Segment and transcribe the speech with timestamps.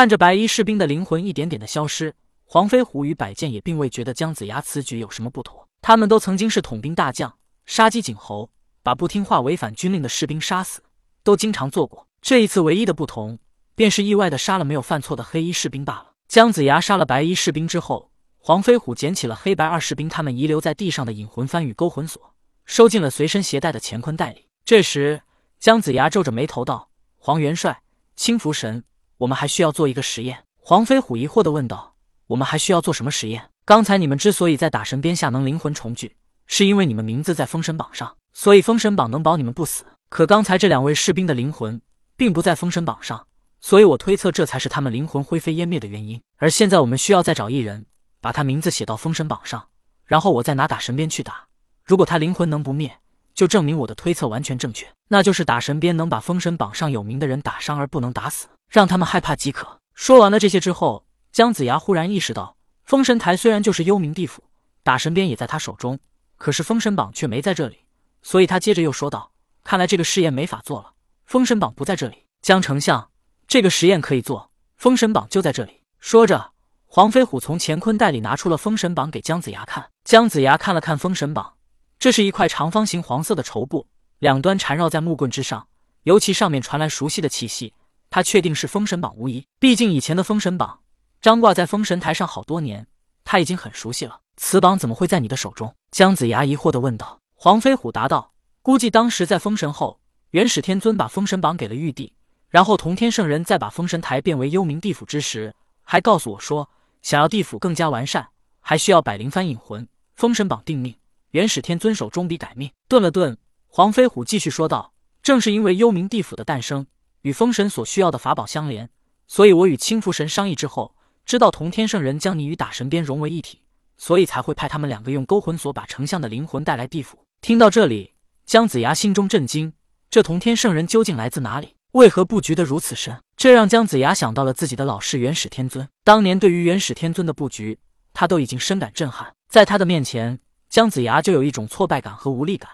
[0.00, 2.14] 看着白衣士兵的灵魂一点点的消失，
[2.46, 5.68] 黄飞虎与百剑也并未觉得姜子牙此举有什么不妥。
[5.82, 8.48] 他们都曾经是统兵大将，杀鸡儆猴，
[8.82, 10.80] 把不听话违反军令的士兵杀死，
[11.22, 12.06] 都经常做过。
[12.22, 13.38] 这一次唯一的不同，
[13.74, 16.12] 便是意外的杀了没有犯错的黑衣士兵罢了。
[16.28, 24.46] 姜子牙杀了白衣士兵之后，黄飞虎捡起了黑白二士兵他们遗留在地上的引魂幡与勾魂锁，收进了随身携带的乾坤袋里。
[24.64, 25.20] 这时，
[25.58, 26.88] 姜子牙皱着眉头道
[27.20, 27.82] ：“黄元帅，
[28.16, 28.82] 青福神，
[29.20, 31.94] 我们还需要做一个实验。”黄飞虎疑惑的问道
[32.28, 39.84] ：“我们还需要做什么实验？”刚才你们之所以在打神鞭下能灵魂重聚，是因为你们名字在封神榜上，所以封神榜能保你们不死。
[40.08, 41.80] 可刚才这两位士兵的灵魂
[42.16, 43.26] 并不在封神榜上，
[43.60, 46.20] 所以我推测这才是他们灵魂灰飞烟灭的原因。
[46.38, 47.86] 而现在我们需要再找一人，
[48.20, 49.68] 把他名字写到封神榜上，
[50.04, 51.46] 然后我再拿打神鞭去打。
[51.84, 52.98] 如果他灵魂能不灭，
[53.34, 59.80] 就证明我的推测完全正确，那就是打神鞭能把封神榜上有名的人打伤而不能打死，让他们害怕即可。
[59.94, 62.56] 说完了这些之后，姜子牙忽然意识到。
[62.84, 64.42] 封神台虽然就是幽冥地府，
[64.82, 65.98] 打神鞭也在他手中，
[66.36, 67.78] 可是封神榜却没在这里，
[68.22, 69.30] 所以他接着又说道
[69.62, 70.92] ：“看来这个试验没法做了，
[71.24, 73.10] 封神榜不在这里。”姜丞相，
[73.46, 75.82] 这个实验可以做，封神榜就在这里。
[76.00, 76.52] 说着，
[76.86, 79.90] 黄飞虎从乾坤袋里拿出了封神榜给姜子牙看。
[80.04, 81.54] 姜子牙看了看封神榜，
[81.98, 83.86] 这是一块长方形黄色的绸布，
[84.18, 85.68] 两端缠绕在木棍之上，
[86.02, 87.74] 尤其上面传来熟悉的气息，
[88.10, 89.46] 他确定是封神榜无疑。
[89.58, 90.80] 毕竟以前的封神榜。
[91.20, 92.86] 张挂在封神台上好多年，
[93.24, 94.20] 他已经很熟悉了。
[94.36, 95.74] 此榜怎么会在你的手中？
[95.90, 97.20] 姜子牙疑惑地问道。
[97.34, 102.12] 黄飞虎答道：“估计当时在封神后，元始天尊把封神榜给了玉帝，
[102.48, 106.70] 然后同天圣人再把封神台变为幽冥地府之时，还告诉我说，
[107.02, 108.28] 想要地府更加完善，
[108.60, 109.86] 还需要百灵幡引魂。
[110.16, 110.94] 封神榜定命，
[111.30, 113.36] 元始天尊手中笔改命。”顿了顿，
[113.68, 116.86] 黄飞虎继续说道：“正是因为幽冥地府的诞生
[117.22, 118.88] 与封神所需要的法宝相连，
[119.26, 120.94] 所以我与青福神商议之后。”
[121.26, 123.60] 知道同天圣人将你与打神鞭融为一体，
[123.96, 127.24] 所以才会派他们两个用勾魂锁把丞相的灵魂带来地府。
[127.40, 128.14] 听到这里，
[128.44, 129.72] 姜子牙心中震惊：
[130.10, 131.76] 这同天圣人究竟来自哪里？
[131.92, 133.20] 为何布局的如此深？
[133.36, 135.88] 这让姜子牙想到了自己的老师元始天尊。
[136.02, 137.78] 当年对于元始天尊的布局，
[138.12, 139.32] 他都已经深感震撼。
[139.48, 142.68] 在他的面前，姜子牙就有一种挫败感和无力感。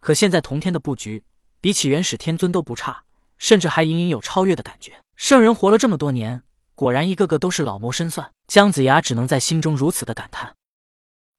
[0.00, 1.22] 可现在同天的布局，
[1.60, 3.04] 比起元始天尊都不差，
[3.40, 5.02] 甚至还隐隐有超越的感觉。
[5.16, 6.44] 圣人活了这么多年。
[6.76, 8.30] 果然，一个个都是老谋深算。
[8.46, 10.54] 姜子牙只能在心中如此的感叹。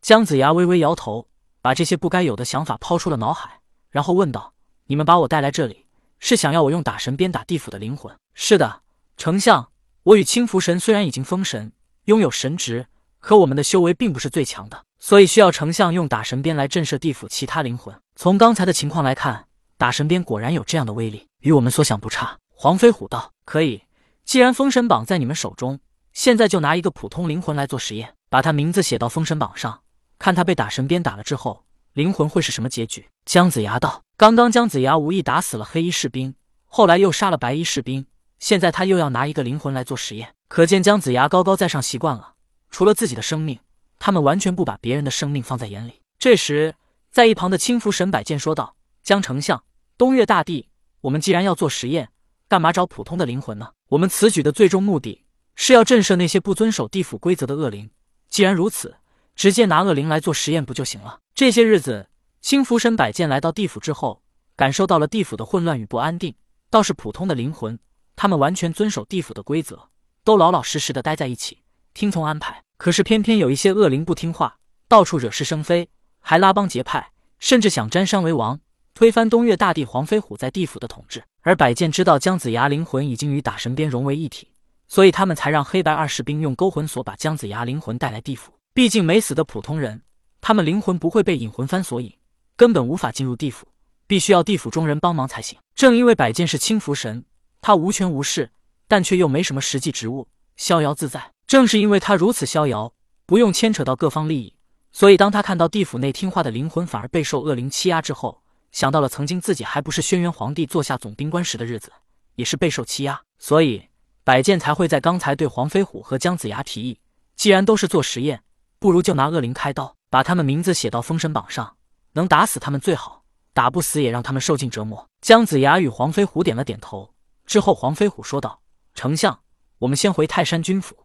[0.01, 1.28] 姜子牙微微摇头，
[1.62, 4.53] 把这些不该有的想法抛出了脑海，然后问道
[4.85, 5.85] ：“你们把我带来这里，
[6.19, 8.81] 是想要我用打神鞭打地府的灵魂？”“是的，
[9.18, 9.69] 丞相。
[10.03, 11.72] 我与青福神虽然已经封神，
[12.06, 12.88] 拥有神职，
[13.19, 17.95] 可我们的修为并不是最强的，所以需要丞相用打神鞭来震慑地府其他灵魂。
[18.16, 19.47] 从刚才的情况来看，
[19.81, 23.81] 打神鞭果然有这样的威力，与我们所想不差。”黄飞虎道：“可以。”
[24.24, 25.80] 既然封神榜在你们手中，
[26.14, 29.81] 现在就拿一个普通灵魂来做实验，把他名字写到封神榜上，
[30.19, 33.09] 看他被打神鞭打了之后，灵魂会是什么结局？
[33.25, 36.36] 姜子牙道：“刚刚姜子牙无意打死了黑衣士兵，
[36.68, 38.06] 后来又杀了白衣士兵，
[38.38, 42.34] 现在他又要拿一个灵魂来做实验，可见姜子牙高高在上习惯了，
[42.69, 43.59] 除了自己的生命，
[43.98, 46.75] 他们完全不把别人的生命放在眼里。”这时，
[47.09, 49.63] 在一旁的青符神摆剑说道：“姜丞相，
[50.01, 50.67] 东岳大帝，
[51.01, 52.09] 我们既然要做实验。”
[52.50, 53.69] 干嘛找普通的灵魂呢？
[53.89, 57.88] 我们此举的最终目的是要震慑那些不遵守地府规则的恶灵。
[58.28, 58.95] 既然如此，
[59.35, 61.19] 直接拿恶灵来做实验不就行了？
[61.35, 62.09] 这些日子，
[62.41, 64.23] 青符神摆剑来到地府之后，
[64.56, 66.33] 感受到了地府的混乱与不安定。
[66.72, 67.78] 倒是普通的灵魂，
[68.16, 69.89] 他们完全遵守地府的规则，
[70.23, 71.59] 都老老实实的待在一起，
[71.94, 72.63] 听从安排。
[72.78, 74.57] 可是偏偏有一些恶灵不听话，
[74.88, 75.88] 到处惹是生非，
[76.19, 78.59] 还拉帮结派，甚至想占山为王。
[78.94, 84.47] 推翻东岳大帝黄飞虎在地府的统治，而百剑知道姜子牙灵魂已经与打神鞭融为一体，
[84.88, 88.51] 所以他们才让黑白二士兵用勾魂锁把姜子牙灵魂带来地府。
[88.74, 90.01] 毕竟没死的普通人，
[90.40, 92.13] 他们灵魂不会被引魂幡所引，
[92.56, 93.68] 根本无法进入地府，
[94.07, 95.57] 必须要地府中人帮忙才行。
[95.74, 97.24] 正因为百剑是清福神，
[97.62, 98.51] 他无权无势，
[98.88, 101.31] 但却又没什么实际职务，逍遥自在。
[101.48, 102.94] 正是因为他如此逍遥，
[103.25, 104.56] 不用牵扯到各方利益，
[104.92, 108.41] 所以当他看到地府内听话的灵魂反而备受恶灵欺压之后，
[108.71, 111.91] 想到了曾经自己还不是轩辕皇帝坐下总兵官时的日子，
[112.35, 113.89] 也是备受欺压，所以
[114.23, 117.00] 百剑才会在刚才对黄飞虎和姜子牙提议：
[117.35, 118.44] 既然都是做实验，
[118.79, 121.75] 不如就拿恶灵开刀，把他们名字写到封神榜上，
[122.13, 123.23] 能打死他们最好，
[123.53, 125.07] 打不死也让他们受尽折磨。
[125.21, 127.13] 姜子牙与黄飞虎点了点头
[127.45, 128.62] 之后，黄飞虎说道
[128.95, 129.38] ：“丞相，
[129.79, 130.95] 我们先回泰山军府，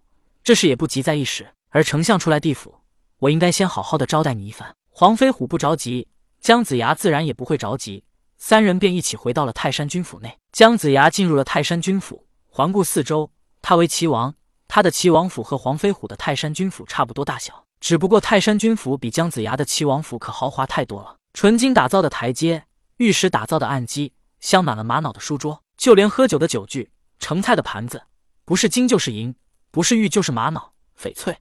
[0.45, 1.53] 这事也不急在一时。
[1.71, 2.75] 而丞相出来地府，
[3.19, 6.09] 我应该先好好的招待你一番。”黄飞虎不着急。
[6.47, 8.05] 姜子牙自然也不会着急，
[8.39, 10.39] 三人便一起回到了泰山军府内。
[10.53, 14.33] 姜子牙进入了泰山军府，环顾四周，他为齐王，
[14.69, 21.17] 他的齐王府和黄飞虎的泰山军府差不多大小，只不过泰山军府比姜子牙的齐王府可豪华太多了。
[21.35, 22.67] 纯金打造的台阶，
[22.99, 28.05] 玉石打造的案几，镶满了玛瑙的书桌，就连喝酒的酒具、盛菜的盘子，
[28.45, 29.35] 不是金就是银，
[29.73, 31.39] 不是玉就是玛瑙、翡翠，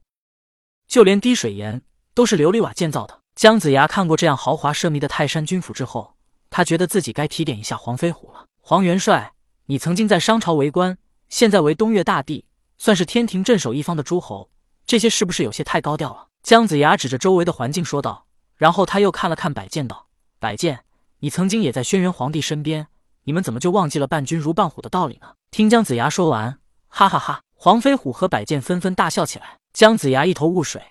[0.88, 1.82] 就连滴水岩
[2.12, 3.20] 都是琉璃瓦建造的。
[3.36, 6.14] 姜子牙看过这样豪华奢靡的泰山军府之后，
[6.48, 8.46] 他觉得自己该提点一下黄飞虎了。
[8.62, 9.34] 黄元帅，
[9.66, 10.96] 你曾经在商朝为官，
[11.28, 12.46] 现在为东岳大帝，
[12.78, 14.48] 算是天庭镇守一方的诸侯，
[14.86, 16.28] 这些是不是有些太高调了？
[16.42, 18.24] 姜子牙指着周围的环境说道，
[18.56, 20.06] 然后他又看了看百剑，道
[20.40, 20.80] ：“百剑，
[21.18, 22.86] 你曾经也在轩辕皇帝身边，
[23.24, 29.58] 你们怎么就忘记了伴君如伴虎的道理呢？”听姜子牙说完，哈哈哈，黄飞虎和百剑纷纷大笑起来。
[29.74, 30.82] 姜子牙一头雾水，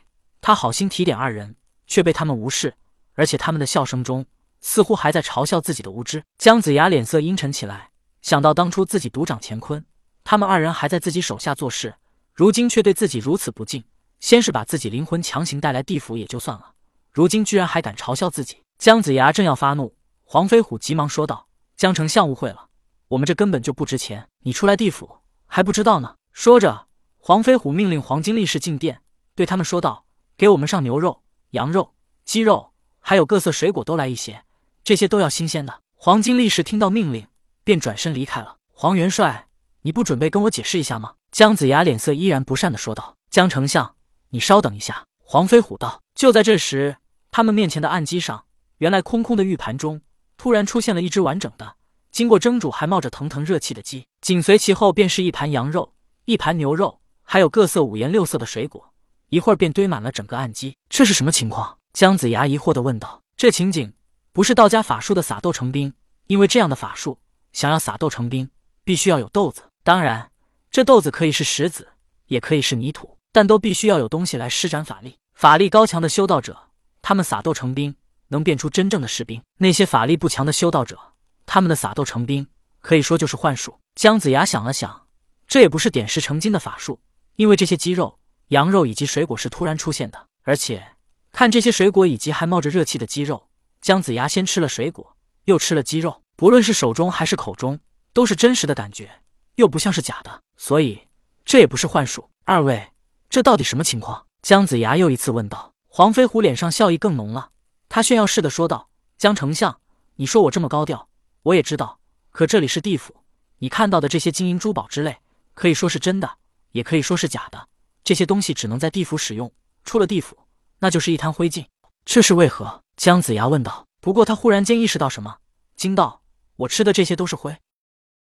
[0.42, 1.56] 他好心提点二人。
[1.88, 2.76] 却被他们无视，
[3.14, 4.26] 而且他们的笑声中
[4.62, 6.24] 似乎还在嘲笑自己的无知。
[6.38, 7.90] 姜子牙脸色阴沉起来，
[8.22, 9.86] 想到当初自己独掌乾坤，
[10.24, 11.96] 他们二人还在自己手下做事，
[12.34, 13.84] 如今却对自己如此不敬。
[14.20, 16.74] 先是把自己灵魂强行带来地府也就算了，
[17.12, 18.58] 如今居然还敢嘲笑自己。
[18.80, 21.48] 姜子牙正要发怒，黄飞虎急忙说道
[21.78, 22.70] ：“姜丞相误会了，
[23.10, 26.88] 我们这根本就不值钱，你出来地府还不知道呢。”说着，
[27.18, 29.02] 黄飞虎命令黄金力士进殿，
[29.36, 30.06] 对他们说道
[30.36, 31.22] ：“给我们上牛肉。”
[31.56, 31.94] 羊肉、
[32.26, 34.44] 鸡肉，还有各色水果都来一些，
[34.84, 35.80] 这些都要新鲜的。
[35.96, 37.28] 黄金力士听到命令，
[37.64, 38.58] 便转身离开了。
[38.74, 39.48] 黄元帅，
[39.84, 41.14] 你不准备跟我解释一下吗？
[41.32, 43.16] 姜子牙脸色依然不善的说道。
[43.30, 43.96] 姜丞相，
[44.32, 45.06] 你稍等一下。
[45.24, 46.02] 黄飞虎道。
[46.14, 46.98] 就在这时，
[47.32, 48.44] 他们面前的案几上，
[48.80, 50.02] 原来空空的玉盘中，
[50.36, 51.76] 突然出现了一只完整的、
[52.12, 55.94] 经过蒸煮还冒着腾腾热气的鸡，紧随其后便是一盘羊肉、
[56.26, 58.92] 一盘牛肉，还有各色五颜六色的水果。
[59.30, 61.78] 一会儿便堆满了整个暗基，这是什么情况？
[61.94, 63.22] 姜子牙疑惑的问道。
[63.38, 63.94] 这情景
[64.32, 65.94] 不是道家法术的撒豆成兵，
[66.28, 67.20] 因为这样的法术
[67.52, 68.50] 想要撒豆成兵，
[68.84, 69.64] 必须要有豆子。
[69.84, 70.32] 当然，
[70.72, 71.90] 这豆子可以是石子，
[72.28, 75.18] 也可以是泥土，但都必须要有东西来施展法力。
[75.34, 76.70] 法力高强的修道者，
[77.02, 77.96] 他们撒豆成兵，
[78.30, 80.98] 能变出真正的士兵；那些法力不强的修道者，
[81.46, 82.48] 他们的撒豆成兵，
[82.80, 83.80] 可以说就是幻术。
[83.96, 85.08] 姜子牙想了想，
[85.48, 87.02] 这也不是点石成金的法术，
[87.36, 88.20] 因为这些肌肉。
[88.50, 90.96] 羊肉以及水果是突然出现的，而且
[91.32, 93.48] 看这些水果以及还冒着热气的鸡肉，
[93.82, 95.16] 姜子牙先吃了水果，
[95.46, 97.80] 又吃了鸡肉，不论是手中还是口中，
[98.14, 99.22] 都是真实的感觉，
[99.56, 101.08] 又不像是假的，所以
[101.44, 102.30] 这也不是幻术。
[102.44, 102.92] 二位，
[103.30, 104.26] 这到底什么情况？
[104.42, 105.74] 姜子牙又一次问道。
[105.88, 107.50] 黄飞虎脸上笑意更浓了，
[107.90, 109.80] 他炫耀似的说道：“姜丞相，
[110.18, 111.08] 你说我这么高调，
[111.42, 112.00] 我也知道，
[112.32, 113.16] 可这里是地府，
[113.60, 115.18] 你看到的这些金银珠宝之类，
[115.54, 116.38] 可以说是真的，
[116.72, 117.70] 也可以说是假的。”
[118.06, 119.52] 这些东西只能在地府使用，
[119.84, 120.38] 出了地府，
[120.78, 121.66] 那就是一滩灰烬。
[122.06, 122.84] 这是为何？
[122.96, 123.88] 姜子牙问道。
[124.00, 125.38] 不过他忽然间意识到什么，
[125.76, 126.22] 惊道
[126.56, 127.58] ：“我吃的这些都是灰？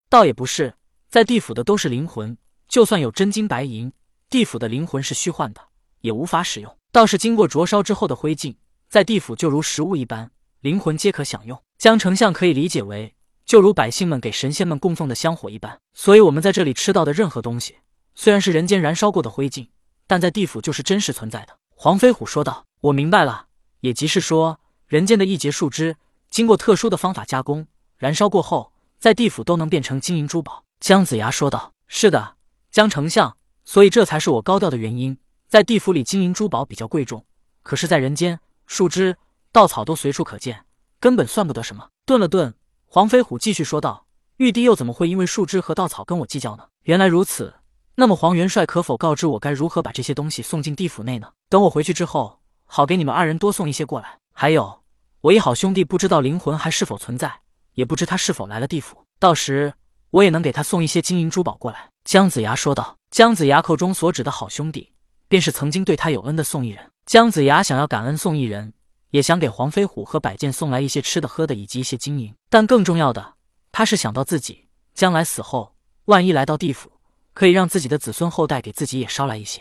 [0.08, 0.76] 倒也不是，
[1.10, 3.92] 在地府的都是灵魂，就算有真金白银，
[4.30, 5.60] 地府的灵魂是虚幻的，
[6.00, 6.78] 也无法使用。
[6.92, 8.54] 倒是经过灼烧之后的灰烬，
[8.88, 10.30] 在地府就如食物一般，
[10.60, 11.60] 灵魂皆可享用。
[11.76, 15.80] 姜丞相可以理解为，就如百姓们给神仙们供奉的香火一般。
[15.92, 17.78] 所以，我们在这里吃到的任何东西。”
[18.18, 19.68] 虽然是人间燃烧过的灰烬，
[20.06, 21.58] 但在地府就是真实存在的。
[21.74, 23.48] 黄飞虎说道：“我明白了，
[23.80, 25.96] 也即是说，人间的一节树枝，
[26.30, 27.66] 经过特殊的方法加工，
[27.98, 32.36] 燃烧过后，在地府都能变成金银珠宝。”姜子牙说道：“是的，
[32.70, 33.36] 姜丞相，
[33.66, 35.18] 所以这才是我高调的原因。
[35.46, 37.26] 在地府里，金银珠宝比较贵重，
[37.62, 39.18] 可是，在人间，树枝、
[39.52, 40.64] 稻草都随处可见，
[40.98, 42.54] 根本算不得什么。”顿了顿，
[42.86, 44.06] 黄飞虎继续说道
[44.38, 46.68] ：“玉帝又怎么会因为树枝和稻草跟我计较呢？
[46.84, 47.52] 原来如此。”
[47.98, 51.32] 那么黄元帅可否告知我该如何把这些东西送进地府内呢？
[51.48, 54.18] 等我回去之后，好给你们二人多送一些过来。
[54.34, 54.82] 还有，
[55.22, 57.40] 我一好兄弟不知道灵魂还是否存在，
[57.72, 59.72] 也不知他是否来了地府，到时
[60.10, 62.96] 我也能给他送一些金银珠宝过来。”姜子牙说道。
[63.10, 64.92] 姜子牙口中所指的好兄弟，
[65.26, 66.90] 便是曾经对他有恩的宋义人。
[67.06, 68.74] 姜子牙想要感恩宋义人，
[69.10, 73.36] 也想给黄飞虎和百剑送来一些吃的喝的以及一些金银，但更重要的，
[73.72, 76.92] 他是想到自己将来死后，万一来到地府。
[77.36, 79.60] 可以让自己的子孙后代给自己也捎来一些。